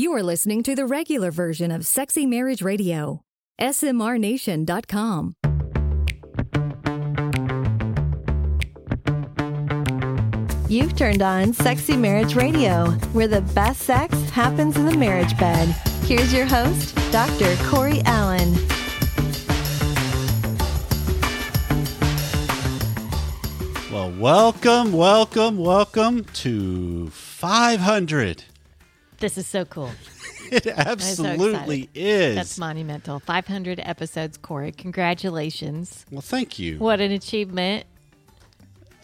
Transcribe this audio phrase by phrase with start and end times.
[0.00, 3.20] You are listening to the regular version of Sexy Marriage Radio.
[3.60, 5.34] SMRNation.com.
[10.70, 15.68] You've turned on Sexy Marriage Radio, where the best sex happens in the marriage bed.
[16.06, 17.54] Here's your host, Dr.
[17.68, 18.54] Corey Allen.
[23.92, 28.44] Well, welcome, welcome, welcome to 500.
[29.20, 29.90] This is so cool.
[30.52, 31.88] It absolutely excited.
[31.94, 32.34] is.
[32.34, 33.20] That's monumental.
[33.20, 34.72] 500 episodes, Corey.
[34.72, 36.04] Congratulations.
[36.10, 36.76] well, thank you.
[36.78, 37.86] What an achievement.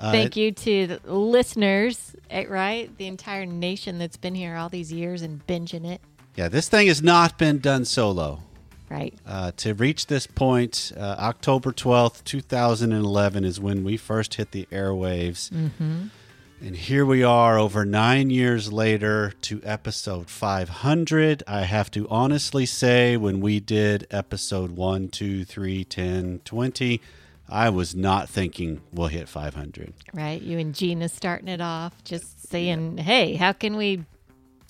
[0.00, 2.90] Uh, Thank you to the listeners, eh, right?
[2.98, 6.00] The entire nation that's been here all these years and binging it,
[6.34, 8.40] Yeah, this thing has not been done solo.
[8.90, 9.14] right?
[9.24, 14.66] Uh, to reach this point, uh, October 12th, 2011 is when we first hit the
[14.72, 15.48] airwaves.
[15.50, 16.08] Mm-hmm.
[16.60, 21.42] And here we are over nine years later to episode 500.
[21.46, 27.00] I have to honestly say, when we did episode 1, 2, 3, 10, 20,
[27.48, 29.92] I was not thinking we'll hit 500.
[30.14, 30.40] Right?
[30.40, 34.04] You and Gina starting it off, just saying, hey, how can we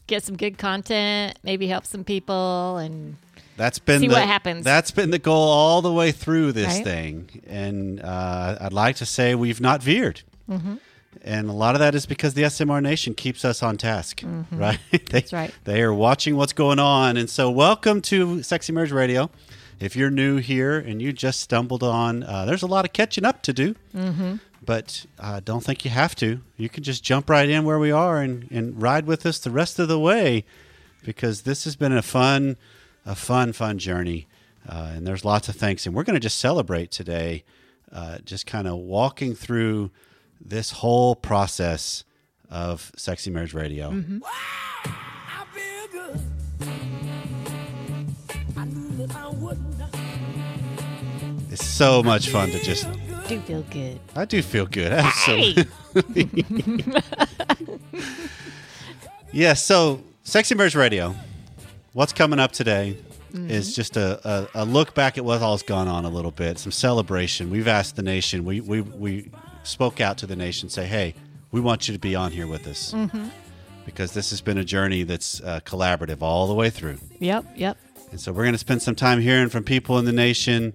[0.09, 2.78] get some good content, maybe help some people?
[2.78, 3.17] And
[3.56, 4.65] That's been See the, what happens.
[4.65, 6.84] That's been the goal all the way through this Right.
[6.84, 10.23] thing, and uh, I'd like to say we've not veered.
[10.50, 10.75] Mm-hmm.
[11.22, 14.78] And a lot of that is because the SMR Nation keeps us on task, right?
[14.91, 15.06] they, Mm-hmm.
[15.11, 15.55] That's right.
[15.64, 19.31] They are watching what's going on, and so welcome to Sexy Marriage Radio.
[19.78, 23.25] If you're new here and you just stumbled on, uh, there's a lot of catching
[23.25, 23.75] up to do.
[23.94, 24.37] Mm-hmm.
[24.64, 26.41] But uh, don't think you have to.
[26.56, 29.50] You can just jump right in where we are and, and ride with us the
[29.50, 30.44] rest of the way,
[31.05, 32.56] because this has been a fun,
[33.05, 34.27] a fun, fun journey.
[34.69, 37.44] Uh, and there's lots of things, and we're going to just celebrate today,
[37.92, 39.91] uh, just kind of walking through
[40.41, 42.05] this whole process
[42.51, 43.91] of Sexy Marriage Radio.
[43.91, 44.19] Mm-hmm.
[44.25, 46.20] I feel good.
[48.56, 49.91] I knew that I would not.
[51.51, 52.87] It's so much fun to just.
[53.28, 54.01] do feel good.
[54.15, 54.93] I do feel good.
[54.93, 55.66] Absolutely.
[59.32, 59.55] yeah.
[59.55, 61.15] So, Sexy Marriage Radio.
[61.93, 62.99] What's coming up today
[63.32, 63.75] is mm-hmm.
[63.75, 66.72] just a, a, a look back at what all's gone on a little bit, some
[66.72, 67.50] celebration.
[67.50, 68.44] We've asked the nation.
[68.44, 69.31] We we we
[69.66, 71.15] spoke out to the nation, say, hey,
[71.50, 72.94] we want you to be on here with us.
[73.84, 76.99] Because this has been a journey that's uh, collaborative all the way through.
[77.21, 77.76] Yep, yep.
[78.10, 80.72] And so we're going to spend some time hearing from people in the nation,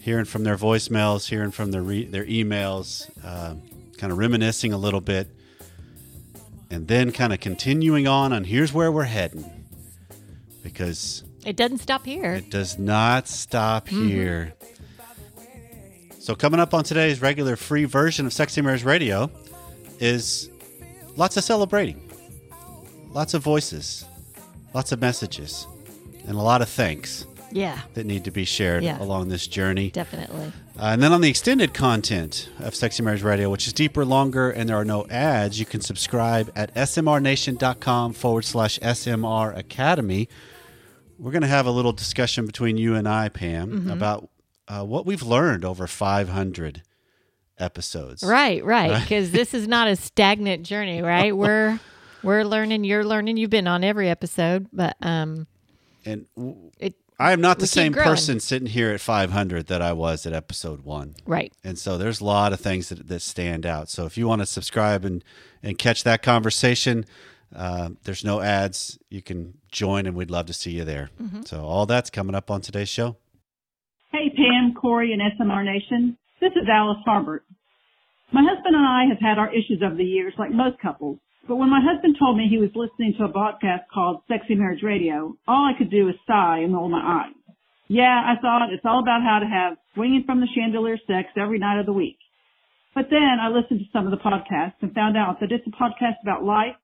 [0.00, 3.54] hearing from their voicemails, hearing from their re- their emails, uh,
[3.98, 5.28] kind of reminiscing a little bit,
[6.70, 9.66] and then kind of continuing on on here's where we're heading,
[10.62, 12.32] because It doesn't stop here.
[12.34, 14.54] it does not stop here.
[16.30, 19.32] So coming up on today's regular free version of Sexy Marriage Radio
[19.98, 20.48] is
[21.16, 22.08] lots of celebrating,
[23.10, 24.04] lots of voices,
[24.72, 25.66] lots of messages,
[26.28, 29.02] and a lot of thanks yeah, that need to be shared Yeah.
[29.02, 29.90] along this journey.
[29.90, 30.52] definitely.
[30.78, 34.50] Uh, and then on the extended content of Sexy Marriage Radio, which is deeper, longer,
[34.52, 40.28] and there are no ads, you can subscribe at smrnation.com forward slash SMR Academy.
[41.18, 43.90] We're going to have a little discussion between you and I, Pam, Mm-hmm.
[43.90, 44.29] about
[44.70, 46.82] uh, what we've learned over 500
[47.58, 48.22] episodes.
[48.22, 49.00] Right, right.
[49.02, 51.36] Because this is not a stagnant journey, right?
[51.36, 51.80] We're
[52.22, 52.84] we're learning.
[52.84, 53.36] You're learning.
[53.36, 55.46] You've been on every episode, but um,
[56.04, 58.08] And w- it I am not the same growing.
[58.08, 61.16] person sitting here at 500 that I was at episode one.
[61.26, 61.52] right.
[61.62, 63.90] And so there's a lot of things that, that stand out.
[63.90, 65.22] So if you want to subscribe and,
[65.62, 67.04] and catch that conversation,
[67.54, 68.98] uh, there's no ads.
[69.10, 71.10] You can join, and we'd love to see you there.
[71.44, 73.16] So all that's coming up on today's show.
[74.12, 76.18] Hey, Pam, Corey, and SMR Nation.
[76.40, 77.46] This is Alice Harbert.
[78.32, 81.20] My husband and I have had our issues over the years, like most couples.
[81.46, 84.82] But when my husband told me he was listening to a podcast called Sexy Marriage
[84.82, 87.38] Radio, all I could do was sigh and roll my eyes.
[87.86, 91.60] Yeah, I thought it's all about how to have swinging from the chandelier sex every
[91.60, 92.18] night of the week.
[92.96, 95.70] But then I listened to some of the podcasts and found out that it's a
[95.70, 96.74] podcast about life,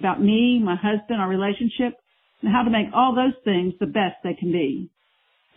[0.00, 1.94] about me, my husband, our relationship,
[2.42, 4.90] and how to make all those things the best they can be.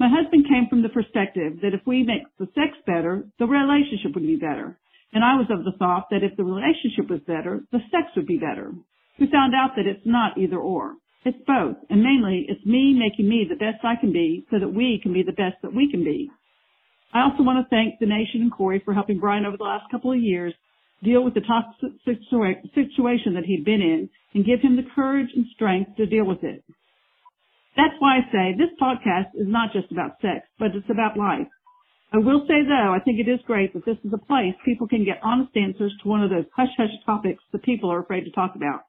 [0.02, 4.16] My husband came from the perspective that if we make the sex better, the relationship
[4.16, 4.76] would be better.
[5.14, 8.26] And I was of the thought that if the relationship was better, the sex would
[8.26, 8.74] be better.
[9.20, 10.96] We found out that it's not either or.
[11.24, 11.78] It's both.
[11.92, 15.14] And mainly, it's me making me the best I can be so that we can
[15.14, 16.32] be the best that we can be.
[17.14, 19.86] I also want to thank the nation and Corey for helping Brian over the last
[19.92, 20.56] couple of years
[21.04, 25.30] deal with the toxic situa- situation that he'd been in and give him the courage
[25.36, 26.64] and strength to deal with it.
[27.76, 31.48] That's why I say this podcast is not just about sex, but it's about life.
[32.14, 34.88] I will say though, I think it is great that this is a place people
[34.88, 38.26] can get honest answers to one of those hush hush topics that people are afraid
[38.26, 38.82] to talk about.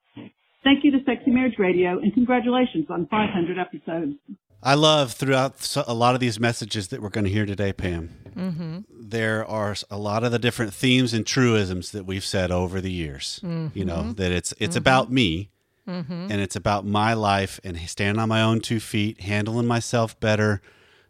[0.63, 4.13] Thank you to Sexy Marriage Radio and congratulations on 500 episodes.
[4.61, 8.09] I love throughout a lot of these messages that we're going to hear today, Pam.
[8.33, 8.79] Mm-hmm.
[8.89, 12.91] There are a lot of the different themes and truisms that we've said over the
[12.91, 13.41] years.
[13.43, 14.13] You know mm-hmm.
[14.13, 14.77] that it's it's mm-hmm.
[14.77, 15.49] about me,
[15.85, 20.61] and it's about my life and standing on my own two feet, handling myself better.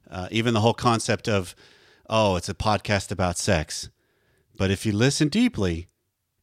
[0.10, 1.56] Uh, even the whole concept of,
[2.10, 3.90] oh, it's a podcast about sex,
[4.58, 5.88] but if you listen deeply,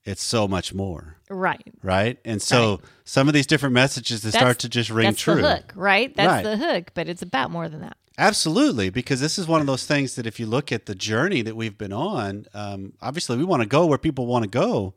[0.05, 1.63] it's so much more, Right.
[1.83, 2.19] right?
[2.25, 5.41] And so some of these different messages that start to just ring that's true.
[5.43, 6.13] the hook, right?
[6.17, 6.43] That's Right.
[6.43, 7.97] the hook, but it's about more than that.
[8.19, 11.43] Absolutely, because this is one of those things that if you look at the journey
[11.43, 14.95] that we've been on, um, obviously we want to go where people want to go,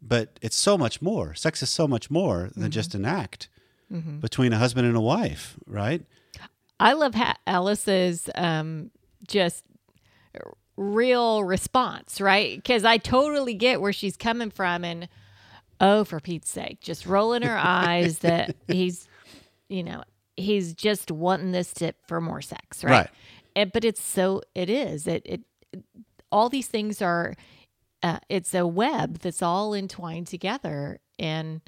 [0.00, 1.34] but it's so much more.
[1.34, 3.48] Sex is so much more than just an act
[4.20, 6.04] between a husband and a wife, right?
[6.78, 8.90] I love ha- Alice's um,
[9.26, 9.64] just
[10.76, 12.56] real response, right?
[12.56, 15.08] Because I totally get where she's coming from, and
[15.80, 19.08] oh, for Pete's sake, just rolling her eyes that he's,
[19.68, 20.02] you know,
[20.36, 22.90] he's just wanting this tip for more sex, right?
[22.90, 23.10] Right.
[23.56, 25.40] And, but it's so it is it, it
[26.30, 27.34] all these things are
[28.02, 31.60] uh, it's a web that's all entwined together, and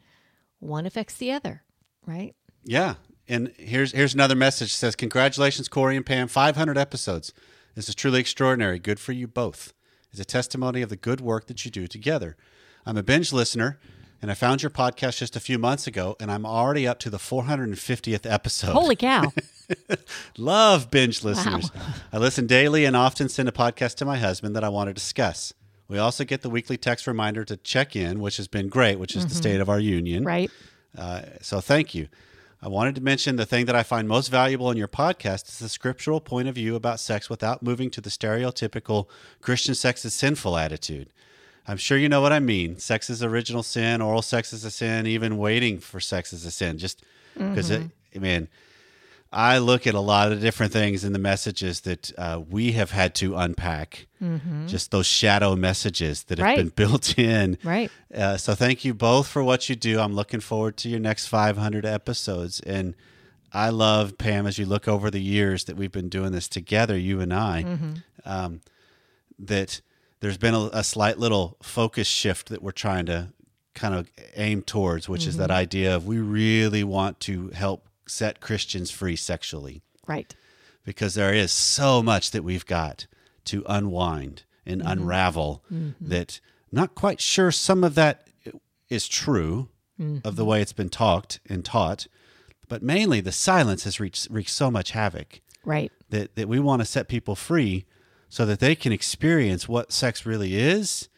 [0.59, 1.62] one affects the other,
[2.06, 2.35] right?
[2.65, 2.94] Yeah.
[3.29, 4.69] And here's here's another message.
[4.69, 6.29] It says, Congratulations, Corey and Pam.
[6.29, 7.32] 500 episodes.
[7.75, 8.79] This is truly extraordinary.
[8.79, 9.73] Good for you both.
[10.11, 12.37] It's a testimony of the good work that you do together.
[12.85, 13.79] I'm a binge listener,
[14.21, 17.11] and I found your podcast just a few months ago, and I'm already up to
[17.11, 18.73] the 450th episode.
[18.73, 19.33] Holy cow!
[20.37, 21.71] Love binge listeners.
[22.12, 24.94] I listen daily and often send a podcast to my husband that I want to
[24.94, 25.53] discuss.
[25.90, 29.16] We also get the weekly text reminder to check in, which has been great, which
[29.16, 30.25] is the state of our union.
[30.25, 30.48] right?
[30.96, 32.06] Uh, so thank you.
[32.62, 35.58] I wanted to mention the thing that I find most valuable in your podcast is
[35.58, 39.08] the scriptural point of view about sex without moving to the stereotypical
[39.40, 41.08] Christian sex is sinful attitude.
[41.66, 42.78] I'm sure you know what I mean.
[42.78, 46.50] Sex is original sin, oral sex is a sin, even waiting for sex is a
[46.52, 46.78] sin.
[46.78, 47.02] Just
[47.37, 47.82] because it,
[48.14, 48.48] I mean,
[49.32, 52.91] I look at a lot of different things in the messages that uh, we have
[52.91, 54.06] had to unpack.
[54.67, 56.56] Just those shadow messages that have Right.
[56.56, 57.56] been built in.
[57.62, 57.91] Right.
[58.15, 60.00] Uh, so thank you both for what you do.
[60.00, 62.59] I'm looking forward to your next 500 episodes.
[62.61, 62.94] And
[63.53, 66.99] I love, Pam, as you look over the years that we've been doing this together,
[66.99, 67.65] you and I,
[68.25, 68.61] um,
[69.38, 69.81] that
[70.21, 73.29] there's been a, a slight little focus shift that we're trying to
[73.75, 78.41] kind of aim towards, which is that idea of we really want to help set
[78.41, 79.83] Christians free sexually.
[80.07, 80.35] Right.
[80.85, 83.07] because there is so much that we've got
[83.45, 84.91] to unwind and mm-hmm.
[84.91, 86.09] unravel mm-hmm.
[86.09, 86.41] that
[86.73, 88.27] not quite sure some of that
[88.89, 89.69] is true
[89.99, 90.51] of the mm-hmm.
[90.51, 92.07] way it's been talked and taught
[92.69, 95.93] but mainly the silence has reached, wreaked so much havoc Right.
[96.09, 97.85] that, that we want to set people free
[98.31, 101.09] so that they can experience what sex really is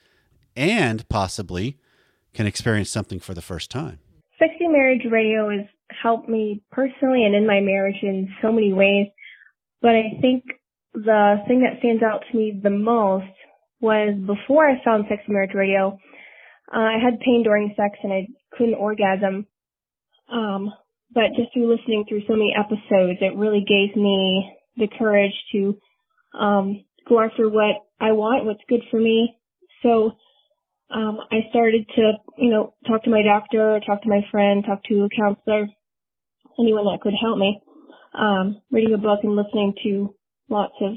[0.56, 1.78] and possibly
[2.34, 4.00] can experience something for the first time.
[4.38, 5.66] Sexy Marriage Radio has
[6.00, 9.08] helped me personally and in my marriage in so many ways.
[9.80, 10.44] But I think
[10.94, 13.26] the thing that stands out to me the most
[13.80, 15.98] was before I found Sexy Marriage Radio,
[16.72, 19.46] uh, I had pain during sex and I couldn't orgasm.
[20.32, 20.72] Um,
[21.12, 25.76] but just through listening through so many episodes, it really gave me the courage to
[26.38, 29.36] um, go after what I want, what's good for me.
[29.82, 30.12] So
[30.90, 34.82] um, I started to, you know, talk to my doctor, talk to my friend, talk
[34.84, 35.66] to a counselor,
[36.58, 37.60] anyone that could help me.
[38.14, 40.14] Um, reading a book and listening to
[40.48, 40.92] lots of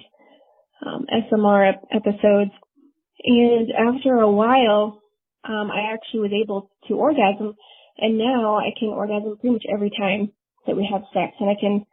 [0.86, 2.52] um, SMR ep- episodes.
[3.24, 5.02] And after a while,
[5.44, 7.56] um, I actually was able to orgasm,
[7.98, 10.32] and now I can orgasm pretty much every time
[10.68, 11.86] that we have sex, and I can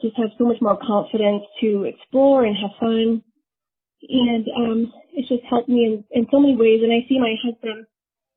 [0.00, 3.22] just have so much more confidence to explore and have fun
[4.08, 6.80] and um, it's just helped me in, in so many ways.
[6.82, 7.86] And I see my husband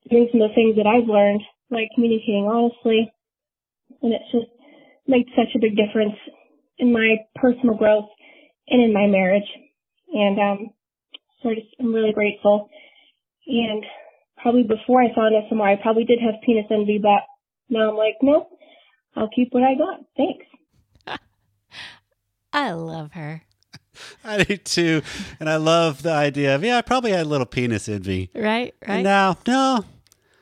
[0.10, 3.12] doing some of the things that I've learned, like communicating honestly,
[4.02, 4.52] and it's just
[5.08, 6.16] made such a big difference
[6.78, 8.10] in my personal growth
[8.68, 9.48] and in my marriage.
[10.14, 10.70] And um,
[11.42, 12.70] so I just, I'm really grateful.
[13.48, 13.84] And
[14.42, 17.24] probably before I found SMR, I probably did have penis envy, but
[17.70, 18.50] now I'm like, nope,
[19.16, 20.00] I'll keep what I got.
[20.16, 20.46] Thanks.
[22.54, 23.44] I love her.
[24.24, 25.02] I do too.
[25.40, 28.30] And I love the idea of, yeah, I probably had a little penis envy.
[28.34, 28.74] Right.
[28.88, 29.04] Right.
[29.04, 29.86] No, no.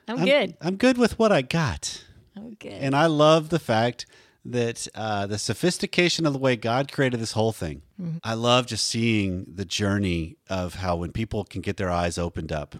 [0.08, 0.56] I'm, good.
[0.62, 2.04] I'm good with what I got.
[2.38, 2.80] I'm.
[2.82, 4.06] And I love the fact
[4.46, 7.82] that uh, the sophistication of the way God created this whole thing.
[8.24, 12.52] I love just seeing the journey of how when people can get their eyes opened
[12.52, 12.76] up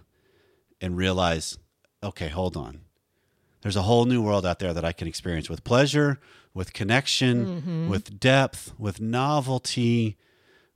[0.80, 1.58] and realize,
[2.04, 2.82] okay, hold on.
[3.64, 6.20] There's a whole new world out there that I can experience with pleasure,
[6.54, 10.16] with connection, with depth, with novelty,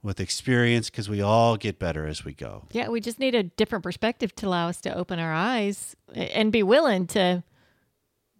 [0.03, 2.65] with experience, because we all get better as we go.
[2.71, 6.51] yeah, we just need a different perspective to allow us to open our eyes and
[6.51, 7.43] be willing to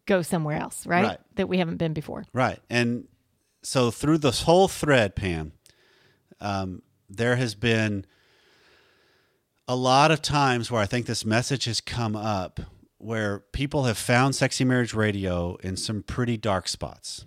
[0.06, 1.04] go somewhere else, right?
[1.06, 1.20] Right.
[1.36, 2.26] That we haven't been before.
[2.34, 2.60] Right.
[2.70, 3.08] And
[3.64, 5.54] so through this whole thread, Pam,
[6.40, 8.06] um, there has been
[9.68, 12.60] a lot of times where I think this message has come up
[12.98, 17.26] where people have found Sexy Marriage Radio in some pretty dark spots.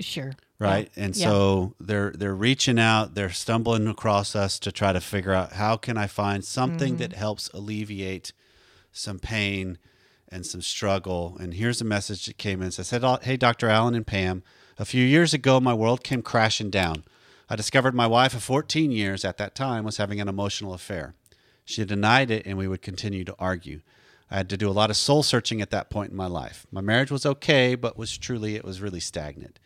[0.00, 0.32] Sure.
[0.58, 0.90] Right.
[0.96, 1.04] Yeah.
[1.04, 1.26] And Yeah.
[1.28, 5.76] so they're they're reaching out, they're stumbling across us to try to figure out how
[5.76, 8.32] can I find something that helps alleviate
[8.92, 9.78] some pain
[10.32, 11.36] and some struggle.
[11.38, 12.68] And here's a message that came in.
[12.68, 13.68] It said, Hey, Dr.
[13.68, 14.42] Allen and Pam,
[14.78, 17.04] a few years ago, my world came crashing down.
[17.48, 21.14] I discovered my wife of 14 years at that time was having an emotional affair.
[21.64, 23.82] She denied it, and we would continue to argue.
[24.30, 26.66] I had to do a lot of soul searching at that point in my life.
[26.72, 29.58] My marriage was okay, but was truly, it was really stagnant.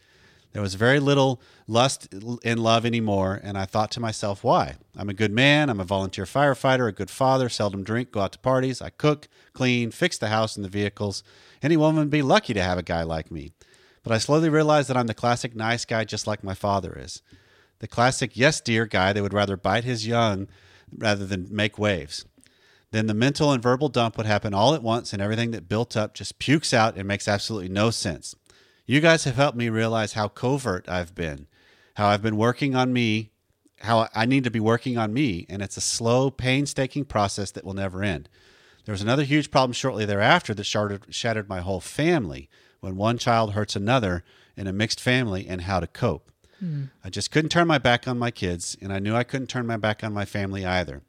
[0.57, 2.09] There was very little lust
[2.43, 4.77] in love anymore, and I thought to myself, why?
[4.97, 8.33] I'm a good man, I'm a volunteer firefighter, a good father, seldom drink, go out
[8.33, 11.23] to parties, I cook, clean, fix the house and the vehicles.
[11.63, 13.53] Any woman would be lucky to have a guy like me.
[14.03, 17.21] But I slowly realized that I'm the classic nice guy, just like my father is.
[17.81, 20.49] The classic yes, dear guy that would rather bite his young
[20.91, 22.25] rather than make waves.
[22.93, 25.99] Then the mental and verbal dump would happen all at once, and everything that built
[25.99, 28.35] up just pukes out and makes absolutely no sense.
[28.89, 31.49] You guys have helped me realize how covert I've been,
[31.95, 33.31] how I've been working on me,
[33.81, 37.65] how I need to be working on me, and it's a slow, painstaking process that
[37.65, 38.29] will never end.
[38.85, 43.19] There was another huge problem shortly thereafter that shattered, shattered my whole family when one
[43.19, 44.23] child hurts another
[44.57, 46.31] in a mixed family and how to cope.
[46.61, 46.85] Hmm.
[47.03, 49.67] I just couldn't turn my back on my kids, and I knew I couldn't turn
[49.67, 51.03] my back on my family either.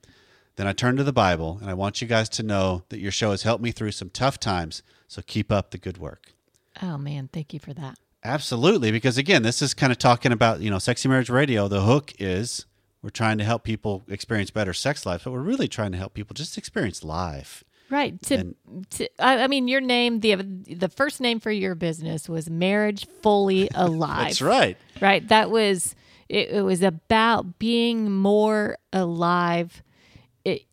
[0.56, 3.12] Then I turned to the Bible, and I want you guys to know that your
[3.12, 6.34] show has helped me through some tough times, so keep up the good work.
[6.82, 7.98] Oh man, thank you for that.
[8.24, 11.68] Absolutely, because again, this is kind of talking about, you know, Sexy Marriage Radio.
[11.68, 12.66] The hook is
[13.02, 16.14] we're trying to help people experience better sex life, but we're really trying to help
[16.14, 17.64] people just experience life.
[17.90, 18.22] Right.
[18.24, 18.56] To, And-
[18.92, 23.08] to I, I mean, your name the the first name for your business was Marriage
[23.22, 24.26] Fully Alive.
[24.26, 24.78] That's right.
[25.00, 25.26] Right.
[25.30, 25.96] That was
[26.28, 29.82] it, it was about being more alive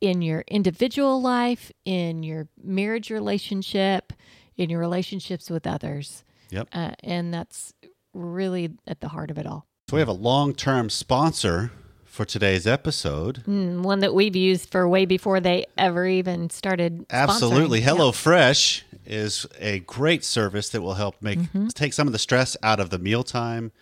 [0.01, 4.13] in your individual life, in your marriage relationship,
[4.57, 6.25] in your relationships with others.
[6.51, 6.69] Yep.
[6.73, 7.73] Uh, and that's
[8.13, 9.67] really at the heart of it all.
[9.89, 11.71] So we have a long-term sponsor
[12.05, 13.43] for today's episode.
[13.47, 17.05] Mm, one that we've used for way before they ever even started.
[17.11, 17.81] Absolutely.
[17.81, 17.85] sponsoring.
[17.85, 17.91] Yeah.
[17.93, 21.69] HelloFresh is a great service that will help make Mm-hmm.
[21.69, 23.73] take some of the stress out of the mealtime.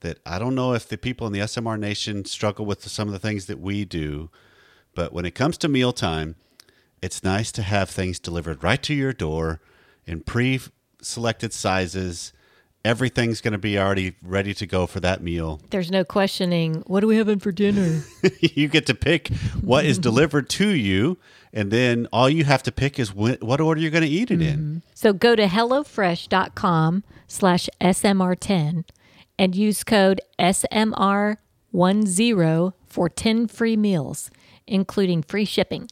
[0.00, 3.12] That I don't know if the people in the SMR Nation struggle with some of
[3.12, 4.30] the things that we do,
[4.94, 6.34] but when it comes to mealtime,
[7.00, 9.60] it's nice to have things delivered right to your door
[10.06, 12.32] in pre-selected sizes.
[12.84, 15.60] Everything's going to be already ready to go for that meal.
[15.70, 16.82] There's no questioning.
[16.86, 18.02] What are we having for dinner?
[18.40, 19.28] you get to pick
[19.60, 21.18] what is delivered to you,
[21.52, 24.32] and then all you have to pick is wh- what order you're going to eat
[24.32, 24.58] it in.
[24.58, 24.78] Mm-hmm.
[24.94, 28.84] So go to HelloFresh.com slash SMR10
[29.38, 31.36] and use code SMR10
[32.86, 34.30] for 10 free meals,
[34.66, 35.88] including free shipping.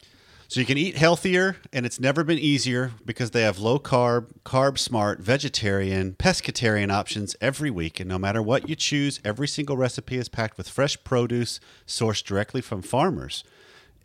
[0.50, 4.32] So you can eat healthier, and it's never been easier because they have low carb,
[4.44, 8.00] carb smart, vegetarian, pescatarian options every week.
[8.00, 12.24] And no matter what you choose, every single recipe is packed with fresh produce sourced
[12.24, 13.44] directly from farmers.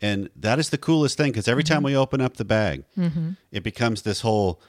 [0.00, 1.86] And that is the coolest thing because every time mm-hmm.
[1.86, 3.30] we open up the bag, mm-hmm.
[3.50, 4.62] it becomes this whole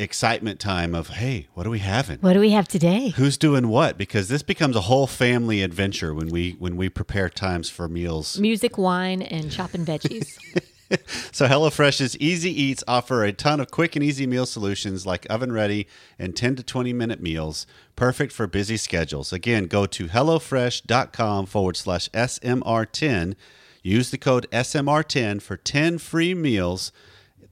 [0.00, 2.18] excitement time of, hey, what are we having?
[2.18, 3.10] What do we have today?
[3.10, 3.98] Who's doing what?
[3.98, 8.38] Because this becomes a whole family adventure when we when we prepare times for meals
[8.40, 10.36] Music, wine, and chopping veggies.
[11.32, 15.52] So HelloFresh's Easy Eats offer a ton of quick and easy meal solutions like oven
[15.52, 15.86] ready
[16.18, 17.66] and 10 to 20 minute meals,
[17.96, 19.32] perfect for busy schedules.
[19.32, 23.34] Again, go to HelloFresh.com forward slash SMR10.
[23.82, 26.92] Use the code SMR10 for 10 free meals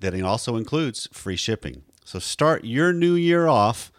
[0.00, 1.82] that also includes free shipping.
[2.04, 3.92] So start your new year off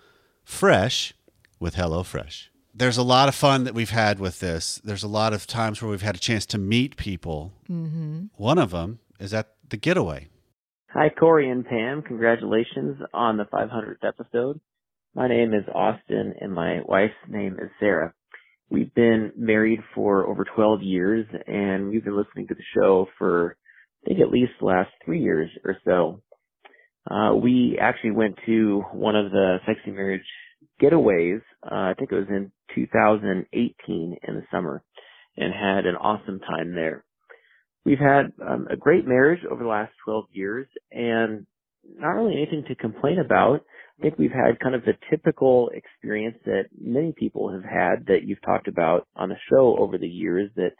[0.43, 1.13] fresh
[1.59, 2.47] with HelloFresh.
[2.73, 4.79] There's a lot of fun that we've had with this.
[4.83, 7.53] There's a lot of times where we've had a chance to meet people.
[7.69, 8.25] Mm-hmm.
[8.35, 10.29] One of them is at the getaway.
[10.89, 12.01] Hi, Corey and Pam.
[12.01, 14.59] Congratulations on the 500th episode.
[15.15, 18.13] My name is Austin and my wife's name is Sarah.
[18.69, 23.57] We've been married for over 12 years and we've been listening to the show for,
[24.05, 26.21] I think, at least the last three years or so.
[27.09, 30.21] Uh, we actually went to one of the Sexy Marriage
[30.81, 34.83] getaways, uh, I think it was in 2018 in the summer,
[35.35, 37.03] and had an awesome time there.
[37.87, 41.45] We've had um, a great marriage over the last 12 years and
[41.97, 43.61] not really anything to complain about.
[43.97, 48.23] I think we've had kind of the typical experience that many people have had that
[48.25, 50.71] you've talked about on the show over the years that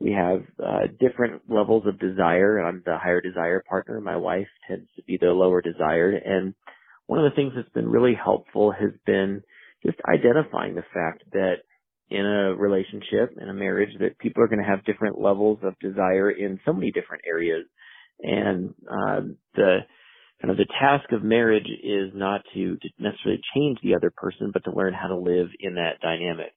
[0.00, 2.58] we have uh, different levels of desire.
[2.58, 4.00] I'm the higher desire partner.
[4.00, 6.22] My wife tends to be the lower desired.
[6.24, 6.54] And
[7.06, 9.42] one of the things that's been really helpful has been
[9.84, 11.56] just identifying the fact that
[12.10, 15.78] in a relationship, in a marriage, that people are going to have different levels of
[15.80, 17.66] desire in so many different areas.
[18.20, 19.20] And uh,
[19.54, 19.78] the
[20.40, 24.50] kind of the task of marriage is not to, to necessarily change the other person,
[24.52, 26.52] but to learn how to live in that dynamic.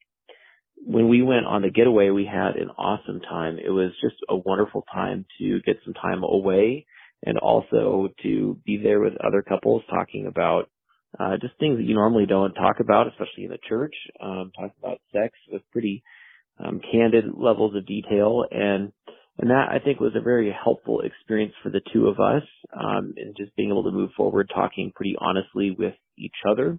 [0.82, 3.58] When we went on the getaway, we had an awesome time.
[3.58, 6.86] It was just a wonderful time to get some time away
[7.26, 10.70] and also to be there with other couples talking about
[11.18, 13.96] uh, just things that you normally don't talk about, especially in the church.
[14.22, 16.04] Um, talk about sex with pretty
[16.64, 18.92] um, candid levels of detail, and
[19.38, 23.14] and that I think was a very helpful experience for the two of us, um,
[23.16, 26.78] and just being able to move forward, talking pretty honestly with each other.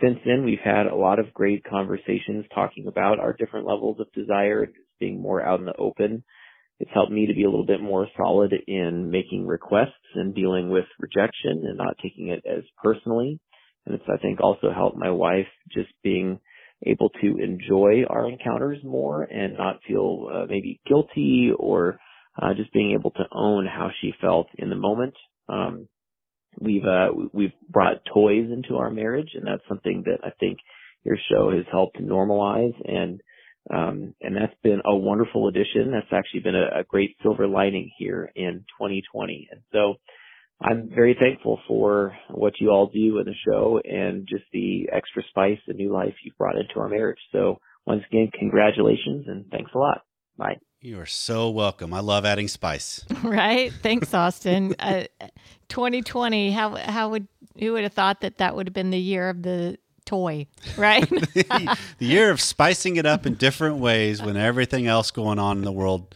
[0.00, 4.10] Since then, we've had a lot of great conversations talking about our different levels of
[4.12, 6.22] desire just being more out in the open.
[6.78, 10.70] It's helped me to be a little bit more solid in making requests and dealing
[10.70, 13.38] with rejection and not taking it as personally.
[13.86, 16.38] And it's, I think, also helped my wife just being
[16.86, 21.98] able to enjoy our encounters more and not feel uh, maybe guilty or
[22.40, 25.14] uh, just being able to own how she felt in the moment.
[25.48, 25.88] Um,
[26.58, 30.58] we've uh, we've brought toys into our marriage, and that's something that I think
[31.04, 33.20] your show has helped normalize and
[33.68, 35.92] um, and that's been a wonderful addition.
[35.92, 39.48] That's actually been a, a great silver lining here in 2020.
[39.50, 39.96] And so
[40.62, 45.22] I'm very thankful for what you all do in the show and just the extra
[45.30, 47.18] spice and new life you've brought into our marriage.
[47.32, 50.02] So once again, congratulations and thanks a lot.
[50.36, 50.58] Bye.
[50.82, 51.92] You are so welcome.
[51.92, 53.04] I love adding spice.
[53.22, 53.72] right?
[53.82, 54.74] Thanks, Austin.
[54.78, 55.04] uh,
[55.68, 56.52] 2020.
[56.52, 59.42] How how would who would have thought that that would have been the year of
[59.42, 61.08] the toy, right?
[61.10, 65.64] the year of spicing it up in different ways when everything else going on in
[65.64, 66.14] the world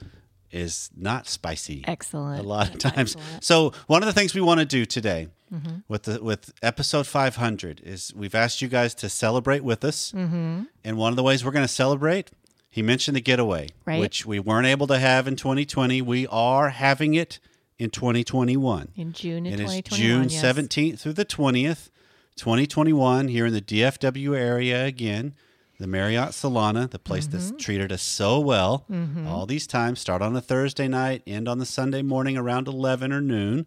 [0.55, 1.85] is not spicy.
[1.87, 2.41] Excellent.
[2.41, 3.17] A lot of times.
[3.17, 3.45] Excellent.
[3.45, 5.81] So one of the things we want to do today Mm-hmm.
[5.87, 10.63] with the with episode 500 is we've asked you guys to celebrate with us, mm-hmm.
[10.83, 12.31] and one of the ways we're going to celebrate.
[12.71, 14.01] He mentioned the getaway, Right.
[14.01, 16.03] which we weren't able to have in 2020.
[16.03, 17.39] We are having it
[17.79, 18.89] in 2021.
[18.97, 20.43] In June It is June yes.
[20.43, 21.91] 17th through the 20th,
[22.35, 25.35] 2021, here in the DFW area again.
[25.81, 27.37] The Marriott Solana, the place Mm-hmm.
[27.49, 28.87] that's treated us so well
[29.27, 33.13] all these times, start on a Thursday night, end on the Sunday morning around 11
[33.13, 33.67] or noon.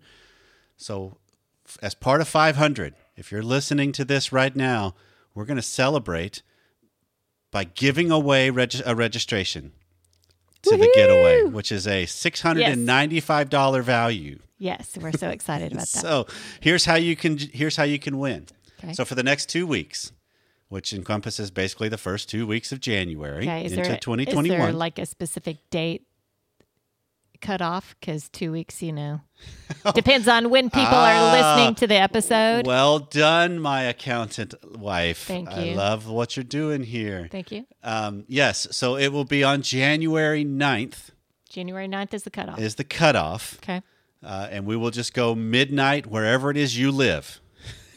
[0.78, 1.18] So,
[1.82, 4.96] as part of 500, if you're listening to this right now,
[5.36, 6.44] we're going to celebrate
[7.52, 9.74] by giving away reg- a registration
[10.62, 14.40] to the getaway, which is a $695 value.
[14.58, 16.00] Yes, we're so excited about that.
[16.02, 16.28] So
[16.62, 18.48] here's how you can here's how you can win.
[18.84, 18.94] Okay.
[18.94, 20.12] So for the next two weeks,
[20.70, 24.60] which encompasses basically the first two weeks of January okay, is into there, is 2021.
[24.60, 26.06] there like a specific date
[27.40, 27.96] cut off?
[28.00, 29.22] Because two weeks, you know,
[29.94, 32.66] depends on when people are listening to the episode.
[32.66, 35.26] Ah, well done, my accountant wife.
[35.26, 35.76] Thank I you.
[35.76, 37.28] love what you're doing here.
[37.32, 37.66] Thank you.
[37.84, 41.12] Um, yes, so it will be on January 9th
[41.50, 42.60] January 9th is the cutoff.
[42.60, 43.58] is the cutoff.
[43.64, 43.82] okay.
[44.24, 47.40] uh, and we will just go midnight wherever it is you live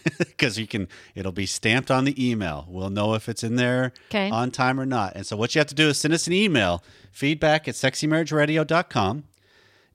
[0.18, 3.92] because you can it'll be stamped on the email we'll know if it's in there
[4.10, 4.30] Okay.
[4.30, 6.32] on time or not and so what you have to do is send us an
[6.32, 6.82] email
[7.12, 9.24] feedback at sexymarriageradio.com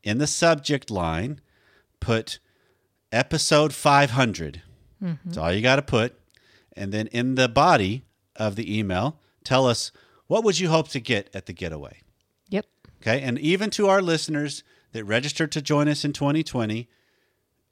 [0.03, 1.39] in the subject line
[1.99, 2.39] put
[3.11, 4.61] episode 500
[5.01, 5.13] mm-hmm.
[5.25, 6.19] that's all you got to put
[6.75, 8.03] and then in the body
[8.35, 9.91] of the email tell us
[10.27, 12.01] what would you hope to get at the getaway
[12.49, 12.65] Yep.
[13.01, 13.21] Okay.
[13.21, 16.87] And even to our listeners that registered to join us in 2020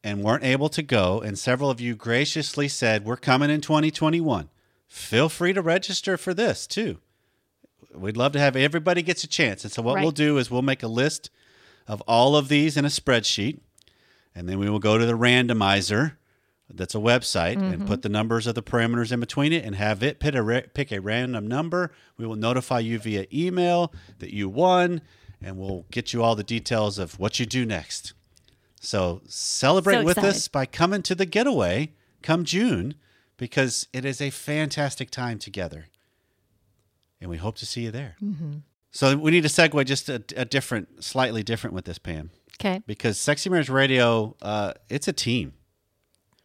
[0.04, 4.50] and weren't able to go, and several of you graciously said, We're coming in 2021.
[4.88, 7.00] Feel free to register for this too.
[7.96, 9.63] We'd love to have everybody gets a chance.
[9.63, 10.02] And so what Right.
[10.02, 11.30] we'll do is we'll make a list
[11.88, 13.60] of all of these in a spreadsheet,
[14.36, 16.13] and then we will go to the randomizer
[16.74, 17.86] that's a website and mm-hmm.
[17.86, 20.62] put the numbers of the parameters in between it and have it pick a, ra-
[20.74, 21.92] pick a random number.
[22.18, 25.02] We will notify you via email that you won,
[25.42, 28.13] and we'll get you all the details of what you do next.
[28.84, 31.91] So celebrate So with us by coming to the getaway
[32.22, 32.96] come June
[33.38, 35.86] because it is a fantastic time together.
[37.22, 38.17] And we hope to see you there.
[38.22, 38.58] Mm-hmm.
[38.91, 42.82] So we need to segue just a, a different, slightly different with this, Pam, Okay.
[42.86, 45.54] because Sexy Marriage Radio, uh, it's a team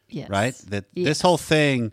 [0.08, 0.30] Yes.
[0.30, 0.54] right?
[0.68, 1.06] That Yes.
[1.06, 1.92] this whole thing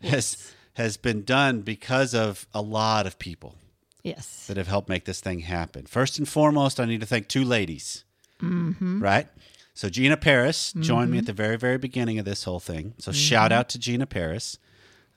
[0.00, 3.56] has has been done because of a lot of people
[4.02, 4.46] Yes.
[4.46, 5.84] that have helped make this thing happen.
[5.84, 8.04] First and foremost, I need to thank two ladies,
[8.40, 9.00] mm-hmm.
[9.02, 9.28] right?
[9.74, 11.12] So Gina Paris joined Mm-hmm.
[11.12, 12.94] me at the very very beginning of this whole thing.
[12.98, 14.58] So shout out to Gina Paris.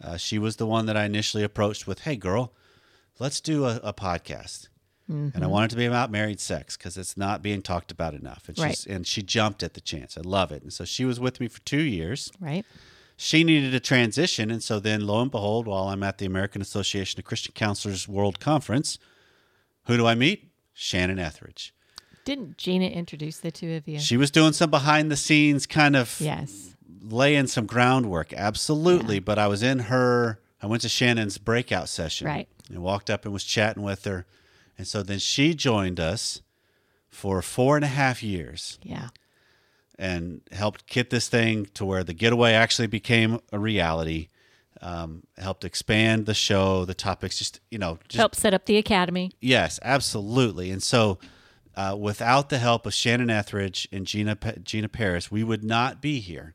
[0.03, 2.53] Uh, she was the one that I initially approached with, "Hey, girl,
[3.19, 4.67] let's do a, a podcast."
[5.09, 5.35] Mm-hmm.
[5.35, 8.47] And I wanted to be about married sex because it's not being talked about enough.
[8.47, 8.85] And, she's, Right.
[8.87, 10.17] and she jumped at the chance.
[10.17, 10.63] I love it.
[10.63, 12.31] And so she was with me for two years.
[12.39, 12.65] Right.
[13.15, 14.49] she needed a transition.
[14.49, 18.07] And so then, lo and behold, while I'm at the American Association of Christian Counselors
[18.07, 18.97] World Conference,
[19.85, 20.49] who do I meet?
[20.73, 21.71] Shannon Ethridge.
[22.25, 23.99] Didn't Gina introduce the two of you?
[23.99, 26.75] She was doing some behind the scenes kind of yes.
[27.01, 28.33] laying some groundwork.
[28.33, 29.19] Absolutely.
[29.19, 32.27] But I was in her, I went to Shannon's breakout session.
[32.27, 32.47] Right.
[32.67, 34.25] And walked up and was chatting with her.
[34.77, 36.41] And so then she joined us
[37.09, 39.09] for four and a half years Yeah.
[39.97, 44.27] and helped get this thing to where the getaway actually became a reality.
[44.81, 48.77] Um, helped expand the show, the topics, just, you know, just Help set up the
[48.77, 49.31] academy.
[49.39, 50.69] Yes, absolutely.
[50.69, 51.17] And so,
[51.75, 56.19] uh, without the help of Shannon Ethridge and Gina Gina Paris, we would not be
[56.19, 56.53] here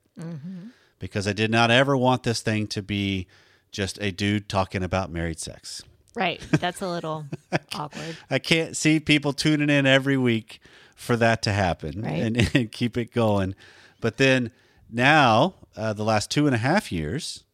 [0.99, 3.27] because I did not ever want this thing to be
[3.73, 5.83] just a dude talking about married sex.
[6.15, 6.41] Right.
[6.51, 7.27] That's a little
[7.75, 8.17] awkward.
[8.31, 10.61] I can't see people tuning in every week
[10.97, 12.21] for that to happen Right.
[12.23, 13.55] and, and keep it going.
[14.01, 14.51] But then
[14.91, 17.45] now, uh, the last two and a half years,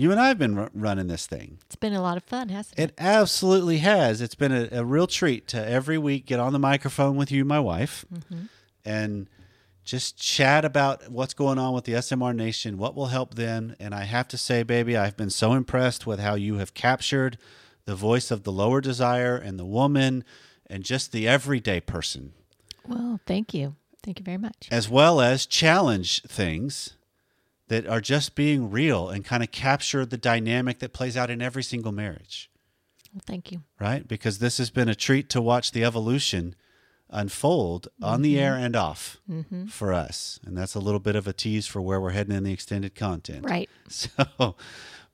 [0.00, 1.58] you and I have been r- running this thing.
[1.66, 2.82] It's been a lot of fun, hasn't it?
[2.82, 4.22] It absolutely has.
[4.22, 7.44] It's been a, a real treat to every week get on the microphone with you,
[7.44, 8.44] my wife, mm-hmm.
[8.82, 9.28] and
[9.84, 13.76] just chat about what's going on with the SMR Nation, what will help them.
[13.78, 17.36] And I have to say, baby, I've been so impressed with how you have captured
[17.84, 20.24] the voice of the lower desire and the woman
[20.68, 22.32] and just the everyday person,
[22.86, 23.74] Well, thank you.
[24.02, 24.68] Thank you very much.
[24.70, 26.96] as well as challenge things
[27.70, 31.40] that are just being real and kind of capture the dynamic that plays out in
[31.40, 32.50] every single marriage.
[33.14, 33.62] Well, thank you.
[33.78, 34.06] right?
[34.06, 36.56] Because this has been a treat to watch the evolution
[37.10, 38.42] unfold on the mm-hmm.
[38.42, 39.66] air and off mm-hmm.
[39.66, 40.40] for us.
[40.44, 42.96] And that's a little bit of a tease for where we're heading in the extended
[42.96, 43.48] content.
[43.48, 43.70] Right.
[43.88, 44.56] So,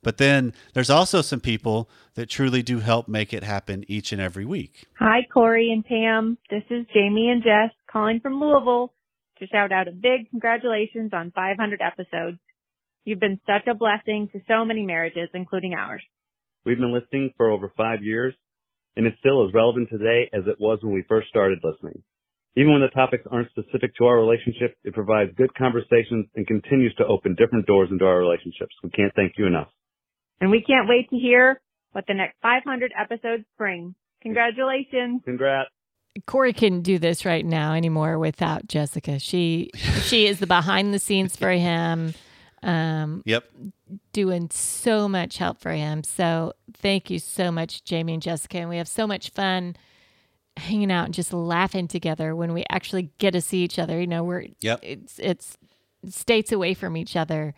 [0.03, 4.21] but then there's also some people that truly do help make it happen each and
[4.21, 4.85] every week.
[4.99, 6.37] Hi, Corey and Pam.
[6.49, 8.93] This is Jamie and Jess calling from Louisville
[9.39, 12.39] to shout out a big congratulations on 500 episodes.
[13.05, 16.03] You've been such a blessing to so many marriages, including ours.
[16.65, 18.33] We've been listening for over five years,
[18.95, 22.03] and it's still as relevant today as it was when we first started listening.
[22.57, 26.93] Even when the topics aren't specific to our relationship, it provides good conversations and continues
[26.95, 28.75] to open different doors into our relationships.
[28.83, 29.69] We can't thank you enough.
[30.41, 33.93] And we can't wait to hear what the next 500 episodes bring.
[34.23, 35.21] Congratulations.
[35.23, 35.69] Congrats.
[36.25, 39.19] Corey couldn't do this right now anymore without Jessica.
[39.19, 39.69] She
[40.03, 42.13] she is the behind the scenes for him,
[42.63, 43.45] um, Yep.
[44.13, 46.03] doing so much help for him.
[46.03, 48.57] So thank you so much, Jamie and Jessica.
[48.59, 49.75] And we have so much fun
[50.57, 53.99] hanging out and just laughing together when we actually get to see each other.
[53.99, 54.79] You know, we're Yep.
[54.81, 55.57] it's it's
[56.09, 57.53] states away from each other,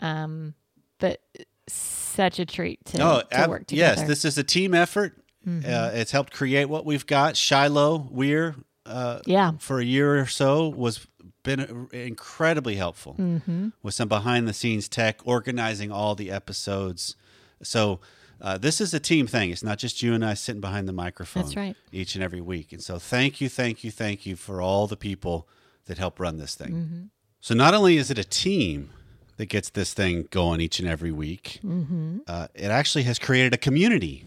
[0.00, 0.54] um,
[0.98, 1.20] but
[1.68, 4.00] such a treat to, Oh, to work together.
[4.00, 4.08] Yes.
[4.08, 5.17] This is a team effort.
[5.46, 7.36] Uh, it's helped create what we've got.
[7.36, 9.52] Shiloh Weir, uh, Yeah.
[9.58, 11.06] for a year or so was
[11.42, 13.68] been incredibly helpful Mm-hmm.
[13.82, 17.16] with some behind the scenes tech, organizing all the episodes.
[17.62, 18.00] So
[18.40, 19.50] uh, this is a team thing.
[19.50, 21.44] It's not just you and I sitting behind the microphone.
[21.44, 21.76] That's right.
[21.92, 22.72] Each and every week.
[22.72, 25.48] And so thank you, thank you, thank you for all the people
[25.86, 26.72] that help run this thing.
[26.72, 27.02] Mm-hmm.
[27.40, 28.90] So not only is it a team
[29.38, 32.18] that gets this thing going each and every week, Mm-hmm.
[32.26, 34.24] uh, it actually has created a community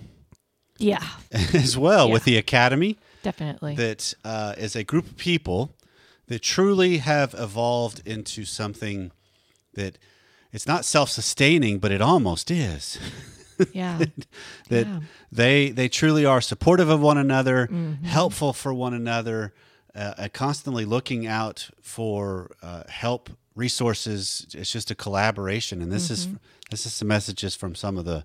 [0.82, 2.14] yeah, as well Yeah.
[2.14, 3.76] with the academy definitely.
[3.76, 5.74] that uh, is a group of people
[6.28, 9.12] that truly have evolved into something
[9.74, 9.98] that
[10.54, 13.00] it's not self-sustaining but it almost is
[13.74, 13.98] yeah.
[14.70, 15.00] that Yeah.
[15.32, 18.06] they they truly are supportive of one another Mm-hmm.
[18.06, 19.54] helpful for one another
[19.96, 26.10] uh, uh, constantly looking out for uh, help resources it's just a collaboration and this
[26.10, 26.36] is Mm-hmm.
[26.70, 28.24] this is some messages from some of the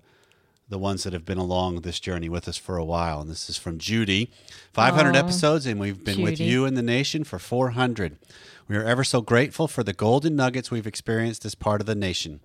[0.69, 3.49] the ones that have been along this journey with us for a while and this
[3.49, 4.31] is from Judy
[4.73, 8.17] 500 Aw, episodes and we've been with you and the nation for 400
[8.67, 11.95] we are ever so grateful for the golden nuggets we've experienced as part of the
[11.95, 12.41] nation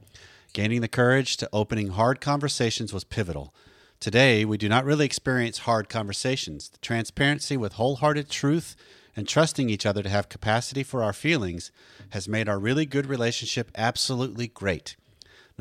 [0.53, 3.55] Gaining the courage to opening hard conversations was pivotal.
[4.01, 6.69] Today, we do not really experience hard conversations.
[6.69, 8.77] The transparency with wholehearted truth
[9.17, 11.73] and trusting each other to have capacity for our feelings
[12.11, 14.97] has made our really good relationship absolutely great.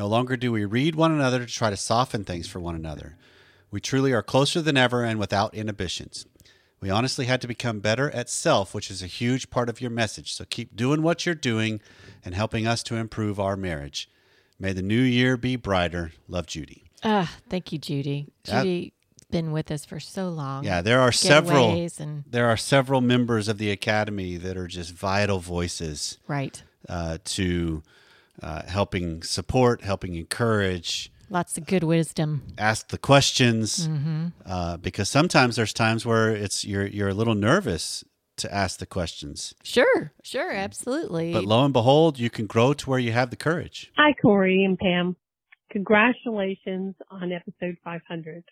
[0.01, 3.17] No longer do we read one another to try to soften things for one another.
[3.69, 6.25] We truly are closer than ever and without inhibitions.
[6.79, 9.91] We honestly had to become better at self, which is a huge part of your
[9.91, 10.33] message.
[10.33, 11.81] So keep doing what you're doing
[12.25, 14.09] and helping us to improve our marriage.
[14.57, 16.13] May the new year be brighter.
[16.27, 16.83] Love Judy.
[17.03, 18.27] Ah, thank you, Judy.
[18.43, 18.93] Judy
[19.29, 20.63] been with us for so long.
[20.63, 24.93] Yeah, there are several and there are several members of the academy that are just
[24.93, 26.63] vital voices right.
[26.89, 27.83] uh, to
[28.41, 32.41] uh, helping support, helping encourage, Lots of good wisdom.
[32.57, 34.27] ask the questions Mm-hmm.
[34.45, 38.03] uh, because sometimes there's times where it's you're you're a little nervous
[38.37, 39.53] to ask the questions.
[39.63, 41.31] Sure, sure, absolutely.
[41.33, 43.91] But lo and behold, you can grow to where you have the courage.
[43.97, 45.15] Hi, Corey and Pam.
[45.71, 48.43] Congratulations on episode 500.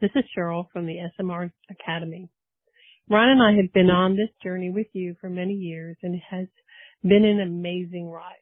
[0.00, 2.28] This is Cheryl from the SMR Academy.
[3.10, 6.22] Ron and I have been on this journey with you for many years and it
[6.30, 6.46] has
[7.02, 8.34] been an amazing ride.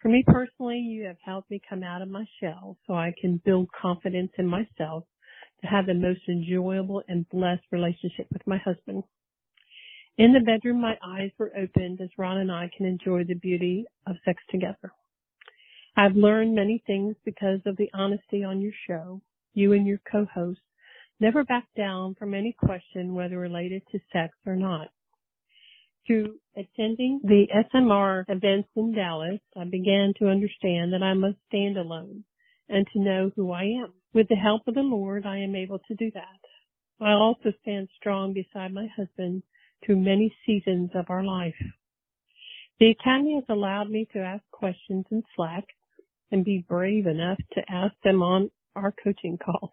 [0.00, 3.40] For me personally, you have helped me come out of my shell so I can
[3.44, 5.04] build confidence in myself
[5.60, 9.04] to have the most enjoyable and blessed relationship with my husband.
[10.16, 13.84] In the bedroom, my eyes were opened as Ron and I can enjoy the beauty
[14.06, 14.92] of sex together.
[15.96, 19.20] I've learned many things because of the honesty on your show.
[19.52, 20.60] You and your co-host
[21.20, 24.88] never back down from any question whether related to sex or not.
[26.10, 31.78] Through attending the SMR events in Dallas, I began to understand that I must stand
[31.78, 32.24] alone
[32.68, 33.92] and to know who I am.
[34.12, 36.40] With the help of the Lord, I am able to do that.
[37.00, 39.44] I also stand strong beside my husband
[39.86, 41.54] through many seasons of our life.
[42.80, 45.64] The Academy has allowed me to ask questions in Slack
[46.32, 49.70] and be brave enough to ask them on our coaching calls.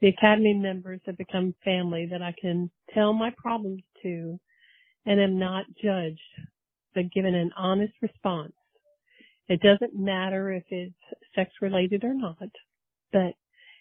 [0.00, 4.38] The Academy members have become family that I can tell my problems to
[5.08, 6.20] and am not judged,
[6.94, 8.52] but given an honest response.
[9.48, 10.94] It doesn't matter if it's
[11.34, 12.36] sex related or not,
[13.10, 13.32] but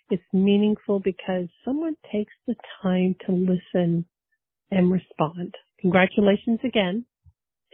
[0.09, 4.05] it's meaningful because someone takes the time to listen
[4.71, 5.53] and respond.
[5.81, 7.05] Congratulations again.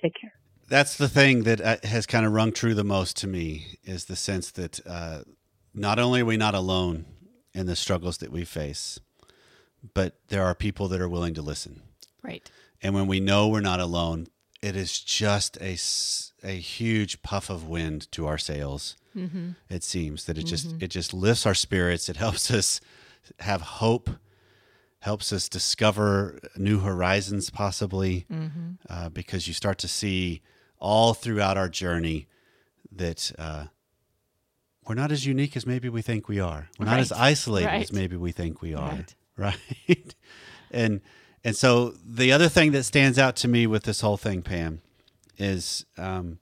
[0.01, 0.33] Take care.
[0.67, 4.05] That's the thing that uh, has kind of rung true the most to me is
[4.05, 5.19] the sense that uh,
[5.75, 7.05] not only are we not alone
[7.53, 8.99] in the struggles that we face,
[9.93, 11.83] but there are people that are willing to listen.
[12.23, 12.49] right.
[12.83, 14.27] And when we know we're not alone,
[14.61, 15.77] it is just a,
[16.43, 18.97] a huge puff of wind to our sails.
[19.15, 19.51] Mm-hmm.
[19.69, 22.09] It seems that it just it just lifts our spirits.
[22.09, 22.81] It helps us
[23.39, 24.09] have hope,
[24.99, 28.71] helps us discover new horizons, possibly, Mm-hmm.
[28.89, 30.41] uh, because you start to see
[30.79, 32.27] all throughout our journey
[32.91, 33.65] that uh,
[34.87, 36.69] we're not as unique as maybe we think we are.
[36.79, 37.21] We're not as Right.
[37.31, 38.91] isolated as maybe we think we are.
[38.91, 39.15] Right.
[39.35, 40.13] Right.
[40.69, 41.01] and
[41.43, 44.81] and so the other thing that stands out to me with this whole thing, Pam,
[45.37, 46.39] is um,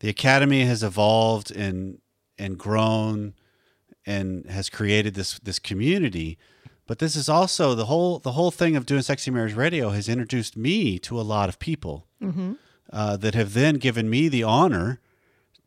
[0.00, 2.00] the academy has evolved and
[2.38, 3.34] and grown
[4.04, 6.38] and has created this this community.
[6.86, 10.08] But this is also the whole the whole thing of doing sexy marriage radio has
[10.08, 12.52] introduced me to a lot of people Mm-hmm.
[12.92, 15.00] uh, that have then given me the honor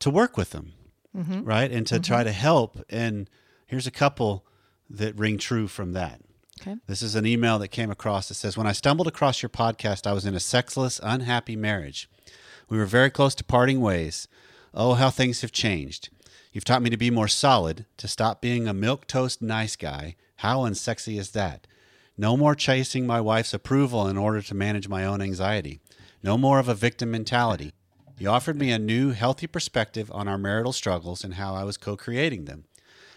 [0.00, 0.72] to work with them,
[1.16, 1.44] Mm-hmm.
[1.44, 2.82] right, and to try to help.
[2.88, 3.28] And
[3.66, 4.44] here's a couple
[4.88, 6.20] that ring true from that.
[6.60, 6.76] Okay.
[6.86, 10.06] This is an email that came across that says, When I stumbled across your podcast,
[10.06, 12.10] I was in a sexless, unhappy marriage.
[12.68, 14.28] We were very close to parting ways.
[14.74, 16.10] Oh, how things have changed.
[16.52, 20.16] You've taught me to be more solid, to stop being a milk toast nice guy.
[20.36, 21.66] How unsexy is that?
[22.18, 25.80] No more chasing my wife's approval in order to manage my own anxiety.
[26.22, 27.72] No more of a victim mentality.
[28.18, 31.78] You offered me a new, healthy perspective on our marital struggles and how I was
[31.78, 32.64] co creating them.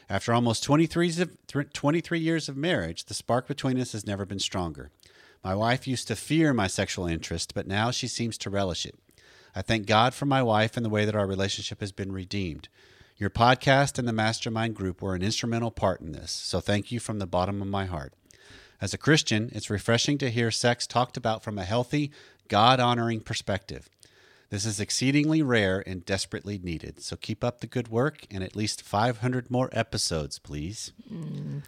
[0.10, 1.38] After almost 23 years of-
[1.74, 4.92] 23 years of marriage, the spark between us has never been stronger.
[5.44, 8.96] My wife used to fear my sexual interest, but now she seems to relish it.
[9.56, 12.70] I thank God for my wife and the way that our relationship has been redeemed.
[13.18, 17.00] Your podcast and the mastermind group were an instrumental part in this, so thank you
[17.00, 18.13] from the bottom of my heart.
[18.82, 22.12] As a Christian, it's refreshing to hear sex talked about from a healthy,
[22.48, 23.89] God honoring perspective.
[24.54, 28.56] This is exceedingly rare and desperately needed, so keep up the good work and at
[28.56, 30.92] least 500 more episodes, please.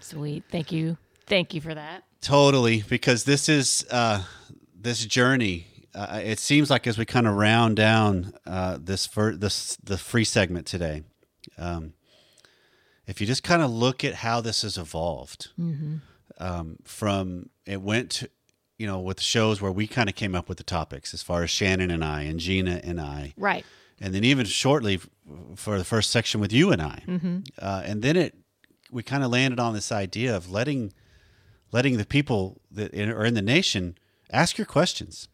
[0.01, 0.43] Sweet.
[0.51, 0.95] Thank you.
[1.25, 2.03] Thank you for that.
[2.21, 4.21] Totally, because this is uh,
[4.79, 5.65] this journey.
[5.95, 9.97] Uh, it seems like as we kind of round down uh, this for this the
[9.97, 11.01] free segment today,
[11.57, 11.93] um,
[13.07, 15.47] if you just kind of look at how this has evolved,
[16.37, 18.29] um, from it went to,
[18.77, 21.21] you know with the shows where we kind of came up with the topics as
[21.23, 23.65] far as Shannon and I and Gina and I, Right.
[24.01, 24.99] and then even shortly
[25.55, 27.37] for the first section with you and I, Mm-hmm.
[27.59, 28.35] uh, and then it
[28.91, 30.93] we kind of landed on this idea of letting
[31.71, 33.97] letting the people that in, are in the nation
[34.31, 35.27] ask your questions,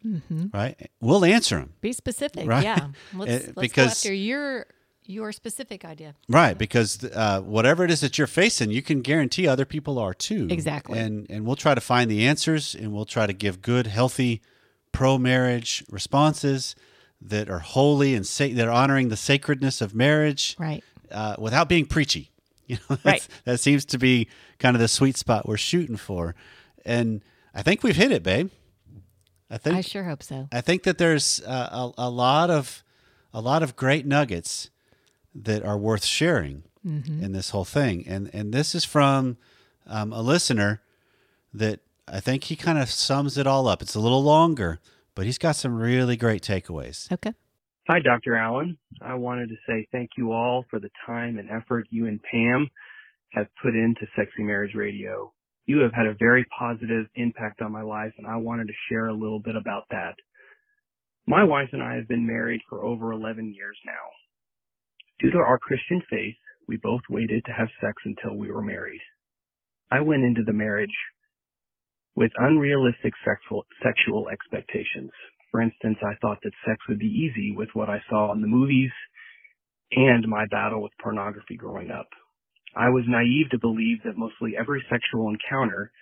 [0.52, 0.90] right?
[1.00, 2.46] We'll answer them, Be specific.
[2.48, 2.64] Right.
[2.64, 2.88] Yeah.
[3.14, 4.66] Let's, Uh, let's because- go after your
[5.04, 6.14] your specific idea.
[6.28, 6.56] right?
[6.56, 10.46] Because uh, whatever it is that you're facing, you can guarantee other people are too.
[10.50, 10.98] Exactly.
[10.98, 14.40] And and we'll try to find the answers, and we'll try to give good, healthy,
[14.92, 16.74] pro marriage responses
[17.20, 20.56] that are holy and sa- that are honoring the sacredness of marriage.
[20.58, 20.82] Right.
[21.10, 22.28] uh, without being preachy.
[22.68, 23.28] You know, that's, Right.
[23.44, 26.34] that seems to be kind of the sweet spot we're shooting for,
[26.86, 27.20] and
[27.52, 28.50] I think we've hit it, babe.
[29.50, 30.48] I think I sure hope so.
[30.52, 32.82] I think that there's uh, a, a lot of
[33.34, 34.70] a lot of great nuggets
[35.34, 37.22] that are worth sharing Mm-hmm.
[37.22, 39.36] in this whole thing, and and this is from
[39.86, 40.82] um, a listener
[41.54, 43.82] that I think he kind of sums it all up.
[43.82, 44.80] It's a little longer,
[45.14, 47.06] but he's got some really great takeaways.
[47.12, 47.34] Okay.
[47.88, 48.34] Hi, Dr.
[48.34, 48.78] Allen.
[49.00, 52.68] I wanted to say thank you all for the time and effort you and Pam
[53.30, 55.32] have put into Sexy Marriage Radio.
[55.66, 59.06] You have had a very positive impact on my life, and I wanted to share
[59.06, 60.16] a little bit about that.
[61.28, 63.92] My wife and I have been married for over 11 years now.
[65.22, 66.34] Due to our Christian faith,
[66.66, 69.00] we both waited to have sex until we were married.
[69.88, 70.96] I went into the marriage
[72.16, 75.12] with unrealistic sexual, sexual expectations.
[75.52, 78.48] For instance, I thought that sex would be easy with what I saw in the
[78.48, 78.90] movies
[79.92, 82.08] and my battle with pornography growing up.
[82.74, 85.92] I was naive to believe that mostly every sexual encounter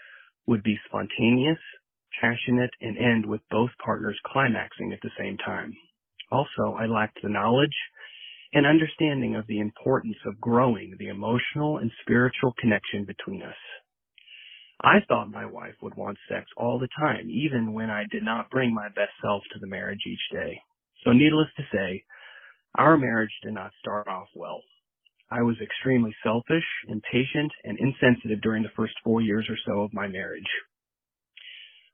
[0.46, 1.58] would be spontaneous,
[2.22, 5.74] passionate, and end with both partners climaxing at the same time.
[6.32, 7.76] Also, I lacked the knowledge
[8.52, 13.56] and understanding of the importance of growing the emotional and spiritual connection between us.
[14.82, 18.50] I thought my wife would want sex all the time, even when I did not
[18.50, 20.58] bring my best self to the marriage each day.
[21.04, 22.04] So needless to say,
[22.76, 24.62] our marriage did not start off well.
[25.30, 29.94] I was extremely selfish, impatient, and insensitive during the first four years or so of
[29.94, 30.50] my marriage.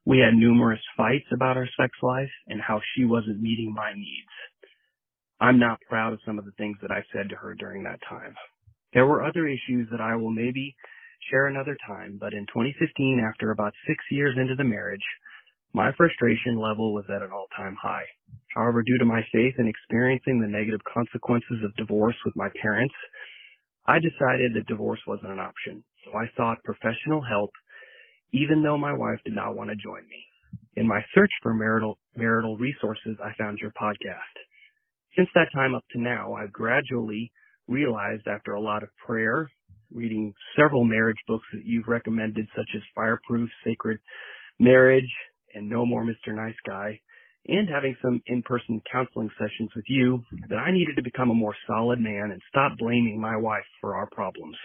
[0.07, 4.31] We had numerous fights about our sex life and how she wasn't meeting my needs.
[5.41, 8.01] I'm not proud of some of the things that I said to her during that
[8.09, 8.35] time.
[8.95, 10.75] There were other issues that I will maybe
[11.31, 15.05] share another time, but in 2015, after about six years into the marriage,
[15.75, 18.07] my frustration level was at an all-time high.
[18.55, 22.95] However, due to my faith in experiencing the negative consequences of divorce with my parents,
[23.87, 25.85] I decided that divorce wasn't an option.
[26.05, 27.51] So I sought professional help,
[28.33, 30.25] even though my wife did not want to join me.
[30.77, 34.37] In my search for marital, marital resources, I found your podcast.
[35.17, 37.33] Since that time up to now, I've gradually
[37.69, 39.51] realized after a lot of prayer,
[39.93, 43.99] reading several marriage books that you've recommended, such as Fireproof, Sacred
[44.61, 45.11] Marriage,
[45.55, 46.35] and No More Mr.
[46.35, 47.01] Nice Guy,
[47.49, 51.55] and having some in-person counseling sessions with you, that I needed to become a more
[51.67, 54.57] solid man and stop blaming my wife for our problems.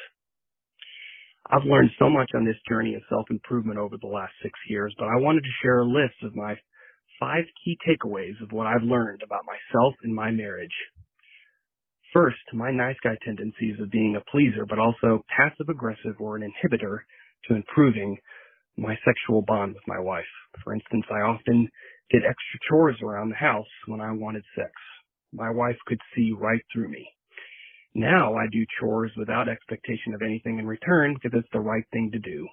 [1.49, 5.05] I've learned so much on this journey of self-improvement over the last six years, but
[5.05, 6.55] I wanted to share a list of my
[7.21, 10.73] five key takeaways of what I've learned about myself and my marriage.
[12.11, 16.41] First, my nice guy tendencies of being a pleaser, but also passive aggressive or an
[16.41, 16.97] inhibitor
[17.47, 18.17] to improving
[18.75, 20.25] my sexual bond with my wife.
[20.63, 21.69] For instance, I often
[22.09, 24.71] did extra chores around the house when I wanted sex.
[25.31, 27.07] My wife could see right through me.
[27.93, 32.09] Now I do chores without expectation of anything in return because it's the right thing
[32.13, 32.47] to do.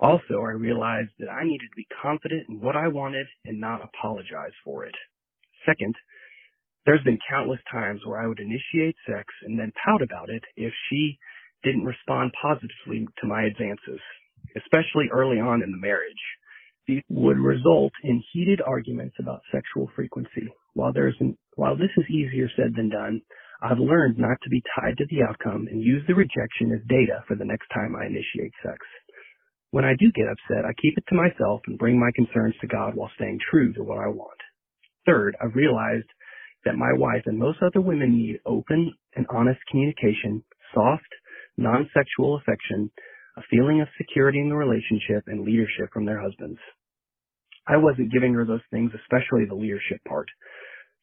[0.00, 3.82] Also, I realized that I needed to be confident in what I wanted and not
[3.82, 4.94] apologize for it.
[5.66, 5.94] Second,
[6.84, 10.72] there's been countless times where I would initiate sex and then pout about it if
[10.90, 11.18] she
[11.62, 14.00] didn't respond positively to my advances,
[14.56, 16.20] especially early on in the marriage.
[16.86, 20.52] These would result in heated arguments about sexual frequency.
[20.74, 23.22] While there's an, while this is easier said than done,
[23.62, 27.24] I've learned not to be tied to the outcome and use the rejection as data
[27.26, 28.76] for the next time I initiate sex.
[29.74, 32.68] When I do get upset, I keep it to myself and bring my concerns to
[32.68, 34.38] God while staying true to what I want.
[35.04, 36.06] Third, I've realized
[36.64, 41.10] that my wife and most other women need open and honest communication, soft,
[41.56, 42.88] non-sexual affection,
[43.36, 46.60] a feeling of security in the relationship, and leadership from their husbands.
[47.66, 50.28] I wasn't giving her those things, especially the leadership part.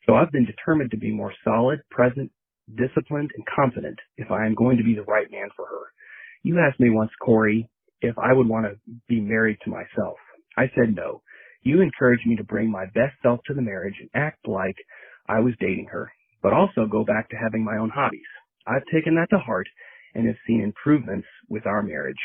[0.05, 2.31] So I've been determined to be more solid, present,
[2.73, 5.91] disciplined, and confident if I am going to be the right man for her.
[6.43, 7.67] You asked me once, Corey,
[8.01, 10.17] if I would want to be married to myself.
[10.57, 11.21] I said no.
[11.63, 14.75] You encouraged me to bring my best self to the marriage and act like
[15.27, 16.11] I was dating her,
[16.41, 18.21] but also go back to having my own hobbies.
[18.65, 19.67] I've taken that to heart
[20.13, 22.15] and have seen improvements with our marriage.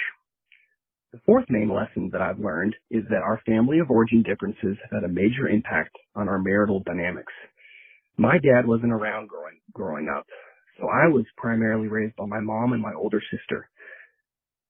[1.13, 5.03] The fourth main lesson that I've learned is that our family of origin differences have
[5.03, 7.33] had a major impact on our marital dynamics.
[8.19, 10.27] My dad wasn't around growing, growing up,
[10.79, 13.69] so I was primarily raised by my mom and my older sister.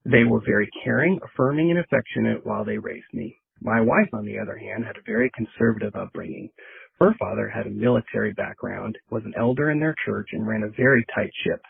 [0.09, 3.41] They were very caring, affirming, and affectionate while they raised me.
[3.61, 6.51] My wife, on the other hand, had a very conservative upbringing.
[7.01, 10.69] Her father had a military background, was an elder in their church, and ran a
[10.69, 11.61] very tight ship.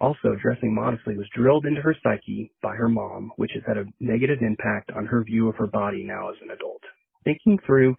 [0.00, 3.86] Also, dressing modestly was drilled into her psyche by her mom, which has had a
[4.00, 6.82] negative impact on her view of her body now as an adult.
[7.22, 7.94] Thinking through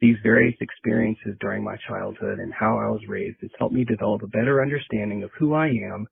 [0.00, 4.22] these various experiences during my childhood and how I was raised has helped me develop
[4.22, 6.08] a better understanding of who I am,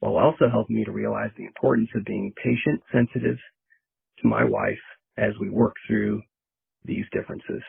[0.00, 3.38] while also helping me to realize the importance of being patient, sensitive
[4.20, 4.78] to my wife
[5.16, 6.22] as we work through
[6.84, 7.62] these differences.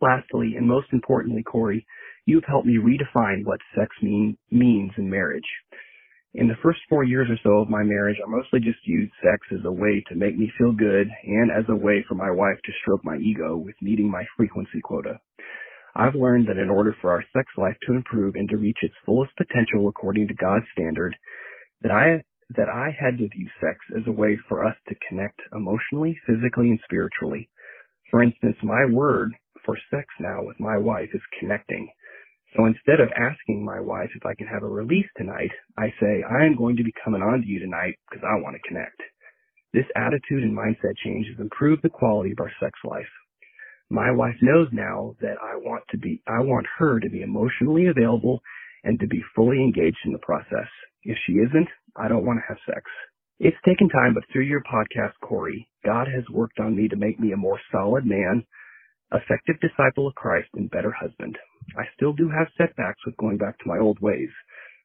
[0.00, 1.86] Lastly, and most importantly, Corey,
[2.24, 5.42] you've helped me redefine what sex mean, means in marriage.
[6.34, 9.40] In the first four years or so of my marriage, I mostly just used sex
[9.52, 12.58] as a way to make me feel good and as a way for my wife
[12.64, 15.18] to stroke my ego with meeting my frequency quota.
[15.96, 18.94] I've learned that in order for our sex life to improve and to reach its
[19.04, 21.16] fullest potential according to God's standard,
[21.82, 22.22] that I
[22.56, 26.70] that I had to view sex as a way for us to connect emotionally, physically,
[26.70, 27.50] and spiritually.
[28.10, 29.34] For instance, my word
[29.66, 31.90] for sex now with my wife is connecting.
[32.56, 36.24] So instead of asking my wife if I can have a release tonight, I say,
[36.24, 38.96] I am going to be coming on to you tonight because I want to connect.
[39.74, 43.12] This attitude and mindset change has improved the quality of our sex life.
[43.90, 47.86] My wife knows now that I want to be, I want her to be emotionally
[47.86, 48.42] available
[48.84, 50.68] and to be fully engaged in the process.
[51.02, 52.82] If she isn't, I don't want to have sex.
[53.40, 57.18] It's taken time, but through your podcast, Corey, God has worked on me to make
[57.18, 58.44] me a more solid man,
[59.12, 61.38] effective disciple of Christ, and better husband.
[61.78, 64.30] I still do have setbacks with going back to my old ways,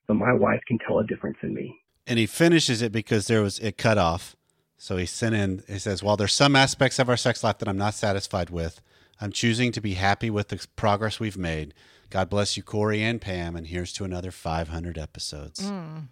[0.08, 1.76] but my wife can tell a difference in me.
[2.06, 4.36] And he finishes it because there was it cut off.
[4.84, 5.64] So he sent in.
[5.66, 8.82] He says, "While there's some aspects of our sex life that I'm not satisfied with,
[9.22, 11.74] I'm choosing to be happy with the progress we've made.
[12.10, 16.08] God bless you, Corey and Pam, and here's to another 500 episodes." Mm.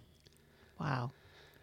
[0.79, 1.11] Wow.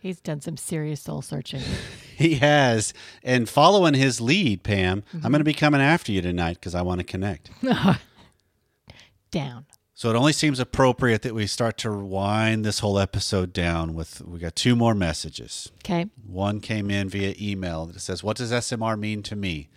[0.00, 1.62] He's done some serious soul searching.
[2.18, 2.92] He has.
[3.22, 5.24] And following his lead, Pam, Mm-hmm.
[5.24, 7.48] I'm going to be coming after you tonight because I want to connect.
[9.30, 9.64] Down.
[9.98, 14.20] So it only seems appropriate that we start to wind this whole episode down with
[14.20, 15.72] we got two more messages.
[15.80, 16.06] Okay.
[16.24, 19.68] One came in via email that says, What does SMR mean to me?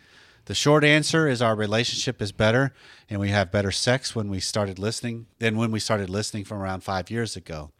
[0.46, 2.72] The short answer is our relationship is better
[3.10, 6.62] and we have better sex when we started listening than when we started listening from
[6.62, 7.72] around five years ago.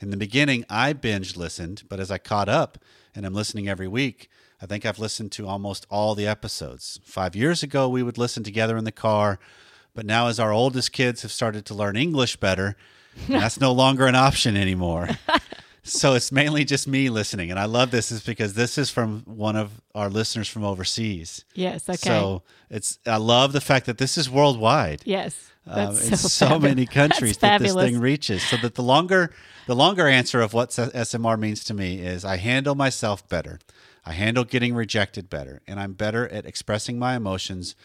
[0.00, 2.78] In the beginning, I binge listened, but as I caught up
[3.14, 4.30] and I'm listening every week,
[4.62, 7.00] I think I've listened to almost all the episodes.
[7.04, 9.38] Five years ago, we would listen together in the car,
[9.94, 12.76] but now as our oldest kids have started to learn English better,
[13.28, 15.08] that's no longer an option anymore.
[15.82, 17.50] so it's mainly just me listening.
[17.50, 21.44] And I love this is because this is from one of our listeners from overseas.
[21.54, 21.96] Yes, okay.
[21.96, 25.02] So it's I love the fact that this is worldwide.
[25.04, 25.50] Yes.
[25.66, 28.42] Um, That's in so so many countries that this thing reaches.
[28.42, 29.30] So that the longer
[29.66, 33.60] the longer answer of what SMR means to me is I handle myself better.
[34.04, 37.76] I handle getting rejected better, and I'm better at expressing my emotions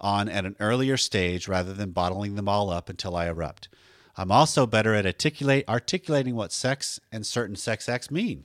[0.00, 3.68] on at an earlier stage rather than bottling them all up until I erupt.
[4.16, 8.44] I'm also better at articulate articulating what sex and certain sex acts mean.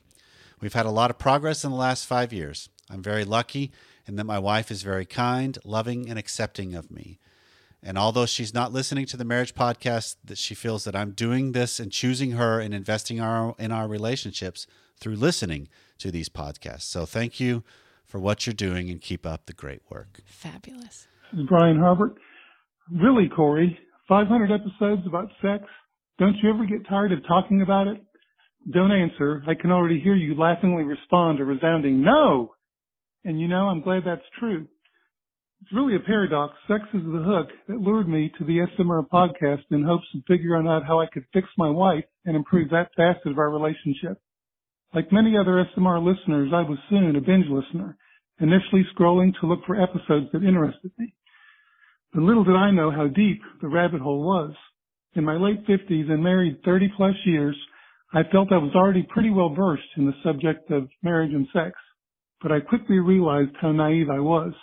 [0.61, 2.69] We've had a lot of progress in the last five years.
[2.89, 3.71] I'm very lucky
[4.07, 7.19] in that my wife is very kind, loving, and accepting of me.
[7.81, 11.51] And although she's not listening to the marriage podcast, that she feels that I'm doing
[11.51, 14.65] this and choosing her and investing our, in our relationships
[14.97, 15.67] through listening
[15.99, 16.83] to these podcasts.
[16.83, 17.63] So thank you
[18.05, 20.21] for what you're doing and keep up the great work.
[20.25, 21.07] Fabulous.
[21.35, 22.15] This is Brian Harbert.
[22.89, 23.77] Really, Corey,
[24.07, 25.65] 500 episodes about sex.
[26.17, 28.01] Don't you ever get tired of talking about it?
[28.71, 29.43] Don't answer.
[29.45, 32.53] I can already hear you laughingly respond a resounding no.
[33.25, 34.65] And you know, I'm glad that's true.
[35.61, 36.53] It's really a paradox.
[36.69, 40.67] Sex is the hook that lured me to the SMR podcast in hopes of figuring
[40.67, 44.21] out how I could fix my wife and improve that facet of our relationship.
[44.93, 47.97] Like many other SMR listeners, I was soon a binge listener,
[48.39, 51.13] initially scrolling to look for episodes that interested me.
[52.15, 54.53] But little did I know how deep the rabbit hole was.
[55.15, 57.57] In my late 50s and married 30 plus years,
[58.13, 61.73] I felt I was already pretty well versed in the subject of marriage and sex,
[62.41, 64.53] but I quickly realized how naive I was.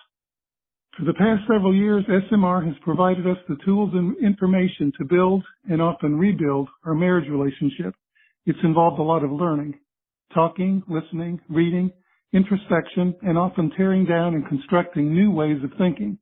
[0.96, 5.44] For the past several years, SMR has provided us the tools and information to build
[5.68, 7.94] and often rebuild our marriage relationship.
[8.46, 9.78] It's involved a lot of learning,
[10.32, 11.92] talking, listening, reading,
[12.32, 16.16] introspection, and often tearing down and constructing new ways of thinking.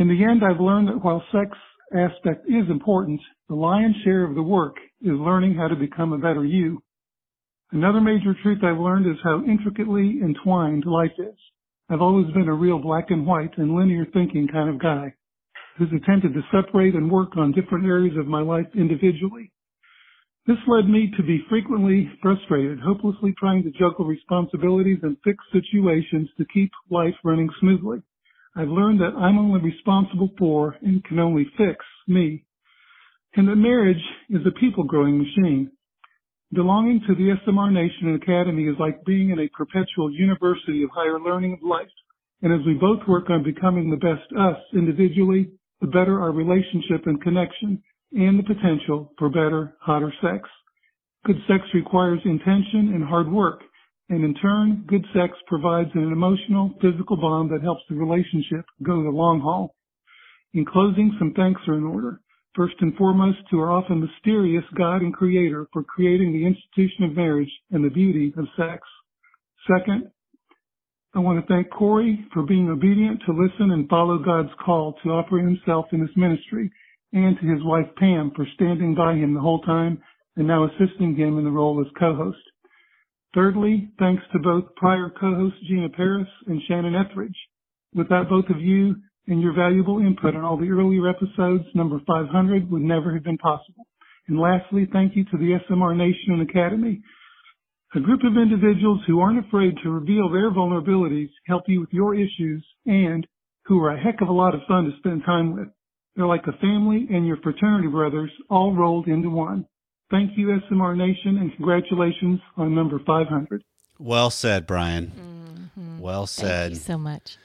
[0.00, 1.50] In the end, I've learned that while sex
[1.94, 3.20] aspect is important,
[3.50, 6.82] the lion's share of the work is learning how to become a better you.
[7.70, 11.36] Another major truth I've learned is how intricately entwined life is.
[11.90, 15.12] I've always been a real black and white and linear thinking kind of guy
[15.76, 19.52] who's attempted to separate and work on different areas of my life individually.
[20.46, 26.30] This led me to be frequently frustrated, hopelessly trying to juggle responsibilities and fix situations
[26.38, 27.98] to keep life running smoothly.
[28.56, 32.44] I've learned that I'm only responsible for and can only fix me.
[33.36, 35.70] And that marriage is a people growing machine.
[36.52, 40.90] Belonging to the SMR Nation and Academy is like being in a perpetual university of
[40.92, 41.86] higher learning of life.
[42.42, 47.06] And as we both work on becoming the best us individually, the better our relationship
[47.06, 47.80] and connection
[48.12, 50.48] and the potential for better, hotter sex.
[51.24, 53.60] Good sex requires intention and hard work.
[54.10, 59.04] And in turn, good sex provides an emotional, physical bond that helps the relationship go
[59.04, 59.76] the long haul.
[60.52, 62.20] In closing, some thanks are in order.
[62.56, 67.16] First and foremost, to our often mysterious God and Creator for creating the institution of
[67.16, 68.82] marriage and the beauty of sex.
[69.68, 70.10] Second,
[71.14, 75.10] I want to thank Corey for being obedient to listen and follow God's call to
[75.10, 76.72] offer himself in this ministry
[77.12, 80.02] and to his wife Pam for standing by him the whole time
[80.36, 82.38] and now assisting him in the role as co-host.
[83.34, 87.36] Thirdly, thanks to both prior co-hosts Gina Parris and Shannon Ethridge.
[87.94, 92.70] Without both of you and your valuable input on all the earlier episodes, number 500
[92.70, 93.86] would never have been possible.
[94.28, 97.02] And lastly, thank you to the SMR Nation and Academy
[97.94, 102.14] a group of individuals who aren't afraid to reveal their vulnerabilities, help you with your
[102.14, 103.26] issues, and
[103.64, 105.68] who are a heck of a lot of fun to spend time with.
[106.14, 109.66] They're like a family and your fraternity brothers all rolled into one.
[110.10, 113.62] Thank you, SMR Nation, and congratulations on number 500.
[113.98, 115.70] Well said, Brian.
[115.76, 115.98] Mm-hmm.
[116.00, 116.72] Well said.
[116.72, 117.36] Thank you so much.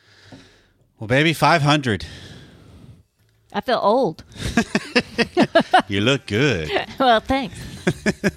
[1.00, 2.06] Well, baby, 500.
[3.54, 4.24] I feel old.
[5.88, 6.72] You look good.
[7.00, 7.60] well, thanks.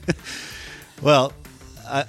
[1.01, 1.33] Well,
[1.89, 2.05] a,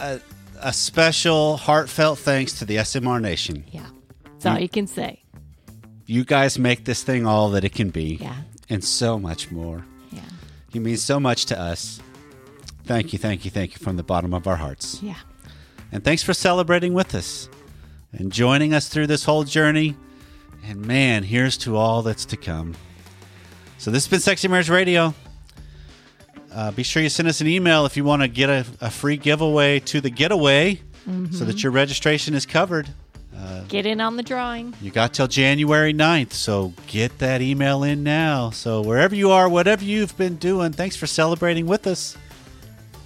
[0.61, 3.65] a, a special, heartfelt thanks to the SMR Nation.
[3.71, 3.85] Yeah.
[4.23, 5.21] That's all you can say.
[6.07, 8.17] You guys make this thing all that it can be.
[8.19, 8.35] Yeah.
[8.67, 9.85] And so much more.
[10.11, 10.21] Yeah.
[10.71, 12.01] You mean so much to us.
[12.89, 14.99] Thank you, thank you, thank you from the bottom of our hearts.
[15.03, 15.13] Yeah.
[15.91, 17.47] And thanks for celebrating with us
[18.11, 19.95] and joining us through this whole journey.
[20.65, 22.73] And man, here's to all that's to come.
[23.77, 25.13] So this has been Sexy Marriage Radio.
[26.51, 28.89] Uh, be sure you send us an email if you want to get a, a
[28.89, 30.81] free giveaway to the getaway
[31.31, 32.89] so that your registration is covered.
[33.67, 34.73] Get in on the drawing.
[34.81, 38.49] You got till January 9th, so get that email in now.
[38.49, 42.17] So wherever you are, whatever you've been doing, thanks for celebrating with us.